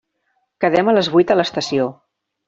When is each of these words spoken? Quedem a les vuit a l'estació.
Quedem 0.63 0.89
a 0.93 0.95
les 0.97 1.09
vuit 1.15 1.33
a 1.33 1.35
l'estació. 1.37 1.85